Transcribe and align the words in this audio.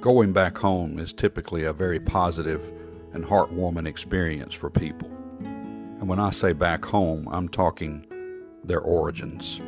going 0.00 0.32
back 0.32 0.56
home 0.56 0.98
is 0.98 1.12
typically 1.12 1.64
a 1.64 1.72
very 1.72 1.98
positive 1.98 2.72
and 3.12 3.24
heartwarming 3.24 3.86
experience 3.86 4.54
for 4.54 4.70
people. 4.70 5.10
And 5.40 6.08
when 6.08 6.20
I 6.20 6.30
say 6.30 6.52
back 6.52 6.84
home, 6.84 7.28
I'm 7.30 7.48
talking 7.48 8.06
their 8.62 8.80
origins, 8.80 9.60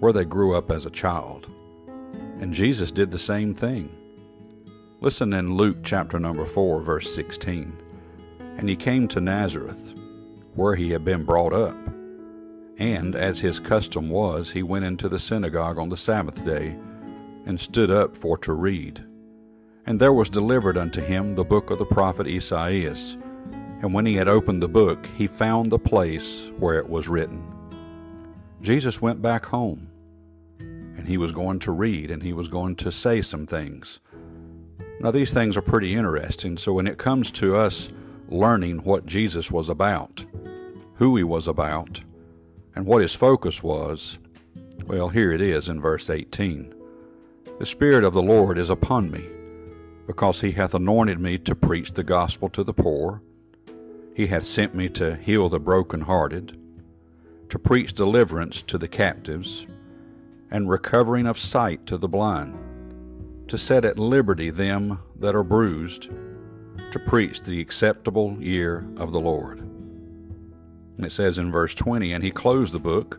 where 0.00 0.12
they 0.12 0.24
grew 0.24 0.54
up 0.54 0.70
as 0.70 0.84
a 0.84 0.90
child. 0.90 1.50
And 2.40 2.52
Jesus 2.52 2.90
did 2.90 3.10
the 3.10 3.18
same 3.18 3.54
thing. 3.54 3.90
Listen 5.00 5.32
in 5.32 5.54
Luke 5.54 5.78
chapter 5.82 6.18
number 6.18 6.44
4, 6.44 6.82
verse 6.82 7.14
16. 7.14 7.74
And 8.56 8.68
he 8.68 8.76
came 8.76 9.08
to 9.08 9.20
Nazareth, 9.20 9.94
where 10.54 10.74
he 10.74 10.90
had 10.90 11.04
been 11.04 11.24
brought 11.24 11.54
up. 11.54 11.76
And 12.76 13.14
as 13.14 13.40
his 13.40 13.60
custom 13.60 14.10
was, 14.10 14.50
he 14.50 14.62
went 14.62 14.84
into 14.84 15.08
the 15.08 15.18
synagogue 15.18 15.78
on 15.78 15.88
the 15.88 15.96
Sabbath 15.96 16.44
day 16.44 16.76
and 17.46 17.58
stood 17.58 17.90
up 17.90 18.16
for 18.16 18.36
to 18.38 18.52
read. 18.52 19.04
And 19.86 20.00
there 20.00 20.12
was 20.12 20.30
delivered 20.30 20.78
unto 20.78 21.00
him 21.02 21.34
the 21.34 21.44
book 21.44 21.70
of 21.70 21.78
the 21.78 21.84
prophet 21.84 22.26
Esaias. 22.26 23.18
And 23.82 23.92
when 23.92 24.06
he 24.06 24.14
had 24.14 24.28
opened 24.28 24.62
the 24.62 24.68
book, 24.68 25.06
he 25.18 25.26
found 25.26 25.70
the 25.70 25.78
place 25.78 26.50
where 26.58 26.78
it 26.78 26.88
was 26.88 27.08
written. 27.08 27.42
Jesus 28.62 29.02
went 29.02 29.20
back 29.20 29.44
home, 29.44 29.88
and 30.58 31.06
he 31.06 31.18
was 31.18 31.32
going 31.32 31.58
to 31.60 31.72
read, 31.72 32.10
and 32.10 32.22
he 32.22 32.32
was 32.32 32.48
going 32.48 32.76
to 32.76 32.90
say 32.90 33.20
some 33.20 33.46
things. 33.46 34.00
Now, 35.00 35.10
these 35.10 35.34
things 35.34 35.54
are 35.56 35.62
pretty 35.62 35.94
interesting. 35.94 36.56
So, 36.56 36.72
when 36.72 36.86
it 36.86 36.96
comes 36.96 37.30
to 37.32 37.56
us 37.56 37.92
learning 38.28 38.78
what 38.84 39.04
Jesus 39.04 39.50
was 39.50 39.68
about, 39.68 40.24
who 40.94 41.14
he 41.16 41.24
was 41.24 41.46
about, 41.46 42.02
and 42.74 42.86
what 42.86 43.02
his 43.02 43.14
focus 43.14 43.62
was, 43.62 44.18
well, 44.86 45.10
here 45.10 45.30
it 45.30 45.42
is 45.42 45.68
in 45.68 45.78
verse 45.78 46.08
18. 46.08 46.74
The 47.58 47.66
Spirit 47.66 48.02
of 48.02 48.14
the 48.14 48.22
Lord 48.22 48.56
is 48.56 48.70
upon 48.70 49.10
me 49.10 49.24
because 50.06 50.40
he 50.40 50.52
hath 50.52 50.74
anointed 50.74 51.18
me 51.18 51.38
to 51.38 51.54
preach 51.54 51.92
the 51.92 52.04
gospel 52.04 52.48
to 52.50 52.62
the 52.62 52.74
poor. 52.74 53.22
He 54.14 54.26
hath 54.26 54.44
sent 54.44 54.74
me 54.74 54.88
to 54.90 55.16
heal 55.16 55.48
the 55.48 55.58
brokenhearted, 55.58 56.58
to 57.48 57.58
preach 57.58 57.94
deliverance 57.94 58.62
to 58.62 58.78
the 58.78 58.88
captives, 58.88 59.66
and 60.50 60.68
recovering 60.68 61.26
of 61.26 61.38
sight 61.38 61.86
to 61.86 61.96
the 61.96 62.08
blind, 62.08 62.56
to 63.48 63.58
set 63.58 63.84
at 63.84 63.98
liberty 63.98 64.50
them 64.50 65.00
that 65.16 65.34
are 65.34 65.42
bruised, 65.42 66.10
to 66.92 66.98
preach 66.98 67.42
the 67.42 67.60
acceptable 67.60 68.36
year 68.40 68.86
of 68.96 69.10
the 69.10 69.20
Lord. 69.20 69.60
And 70.96 71.04
it 71.04 71.12
says 71.12 71.38
in 71.38 71.50
verse 71.50 71.74
20, 71.74 72.12
And 72.12 72.22
he 72.22 72.30
closed 72.30 72.72
the 72.72 72.78
book, 72.78 73.18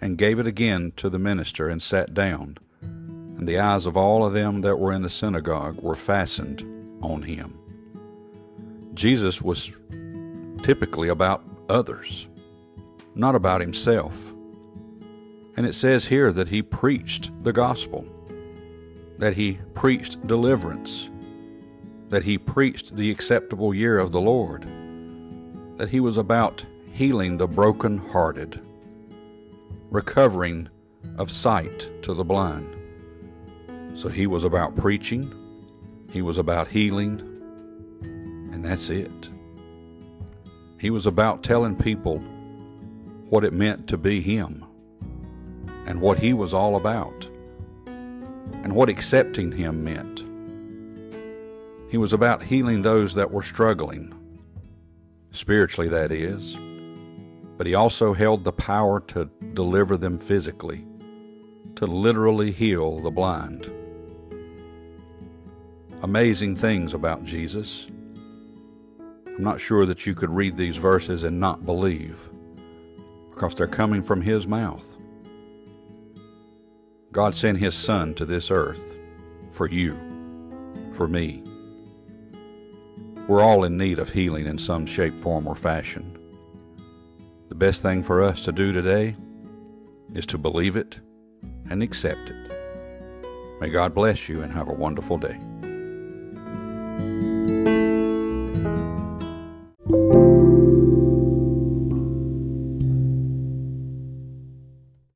and 0.00 0.18
gave 0.18 0.38
it 0.38 0.46
again 0.46 0.92
to 0.96 1.10
the 1.10 1.18
minister, 1.18 1.68
and 1.68 1.82
sat 1.82 2.14
down 2.14 2.58
and 3.36 3.48
the 3.48 3.58
eyes 3.58 3.86
of 3.86 3.96
all 3.96 4.24
of 4.24 4.32
them 4.32 4.60
that 4.60 4.78
were 4.78 4.92
in 4.92 5.02
the 5.02 5.08
synagogue 5.08 5.80
were 5.82 5.94
fastened 5.94 6.62
on 7.02 7.22
him. 7.22 7.58
Jesus 8.94 9.42
was 9.42 9.72
typically 10.62 11.08
about 11.08 11.42
others, 11.68 12.28
not 13.14 13.34
about 13.34 13.60
himself. 13.60 14.32
And 15.56 15.66
it 15.66 15.74
says 15.74 16.06
here 16.06 16.32
that 16.32 16.48
he 16.48 16.62
preached 16.62 17.30
the 17.42 17.52
gospel, 17.52 18.06
that 19.18 19.34
he 19.34 19.58
preached 19.74 20.26
deliverance, 20.26 21.10
that 22.08 22.24
he 22.24 22.38
preached 22.38 22.96
the 22.96 23.10
acceptable 23.10 23.74
year 23.74 23.98
of 23.98 24.12
the 24.12 24.20
Lord, 24.20 24.66
that 25.76 25.88
he 25.88 26.00
was 26.00 26.16
about 26.16 26.64
healing 26.92 27.36
the 27.36 27.48
broken-hearted, 27.48 28.60
recovering 29.90 30.68
of 31.18 31.30
sight 31.30 31.90
to 32.02 32.14
the 32.14 32.24
blind. 32.24 32.76
So 33.94 34.08
he 34.08 34.26
was 34.26 34.42
about 34.42 34.76
preaching, 34.76 35.32
he 36.10 36.20
was 36.20 36.36
about 36.36 36.68
healing, 36.68 37.20
and 38.52 38.64
that's 38.64 38.90
it. 38.90 39.28
He 40.78 40.90
was 40.90 41.06
about 41.06 41.44
telling 41.44 41.76
people 41.76 42.18
what 43.28 43.44
it 43.44 43.52
meant 43.52 43.88
to 43.88 43.96
be 43.96 44.20
him 44.20 44.64
and 45.86 46.00
what 46.00 46.18
he 46.18 46.32
was 46.32 46.52
all 46.52 46.74
about 46.74 47.28
and 47.86 48.74
what 48.74 48.88
accepting 48.88 49.52
him 49.52 49.84
meant. 49.84 50.24
He 51.90 51.96
was 51.96 52.12
about 52.12 52.42
healing 52.42 52.82
those 52.82 53.14
that 53.14 53.30
were 53.30 53.42
struggling, 53.42 54.12
spiritually, 55.30 55.88
that 55.88 56.10
is, 56.10 56.56
but 57.56 57.66
he 57.66 57.76
also 57.76 58.12
held 58.12 58.42
the 58.42 58.52
power 58.52 58.98
to 59.00 59.30
deliver 59.52 59.96
them 59.96 60.18
physically, 60.18 60.84
to 61.76 61.86
literally 61.86 62.50
heal 62.50 63.00
the 63.00 63.12
blind 63.12 63.70
amazing 66.04 66.54
things 66.54 66.92
about 66.92 67.24
Jesus. 67.24 67.86
I'm 69.26 69.42
not 69.42 69.58
sure 69.58 69.86
that 69.86 70.04
you 70.04 70.14
could 70.14 70.28
read 70.28 70.54
these 70.54 70.76
verses 70.76 71.24
and 71.24 71.40
not 71.40 71.64
believe 71.64 72.28
because 73.30 73.54
they're 73.54 73.66
coming 73.66 74.02
from 74.02 74.20
His 74.20 74.46
mouth. 74.46 74.86
God 77.10 77.34
sent 77.34 77.56
His 77.56 77.74
Son 77.74 78.12
to 78.16 78.26
this 78.26 78.50
earth 78.50 78.98
for 79.50 79.66
you, 79.66 79.96
for 80.92 81.08
me. 81.08 81.42
We're 83.26 83.40
all 83.40 83.64
in 83.64 83.78
need 83.78 83.98
of 83.98 84.10
healing 84.10 84.46
in 84.46 84.58
some 84.58 84.84
shape, 84.84 85.18
form, 85.18 85.46
or 85.46 85.56
fashion. 85.56 86.18
The 87.48 87.54
best 87.54 87.80
thing 87.80 88.02
for 88.02 88.22
us 88.22 88.44
to 88.44 88.52
do 88.52 88.74
today 88.74 89.16
is 90.12 90.26
to 90.26 90.36
believe 90.36 90.76
it 90.76 91.00
and 91.70 91.82
accept 91.82 92.28
it. 92.28 92.52
May 93.58 93.70
God 93.70 93.94
bless 93.94 94.28
you 94.28 94.42
and 94.42 94.52
have 94.52 94.68
a 94.68 94.74
wonderful 94.74 95.16
day. 95.16 95.40